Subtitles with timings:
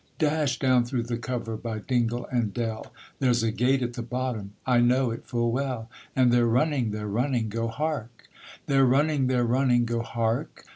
[0.17, 4.53] Dash down through the cover by dingle and dell, There's a gate at the bottom
[4.65, 8.27] I know it full well; And they're running they're running, Go hark!
[8.65, 10.65] They're running they're running, Go hark!